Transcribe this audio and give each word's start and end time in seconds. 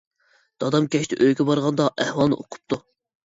دادام 0.63 0.87
كەچتە 0.95 1.19
ئۆيگە 1.25 1.45
بارغاندا 1.51 1.87
ئەھۋالنى 2.07 2.41
ئۇقۇپتۇ. 2.41 2.81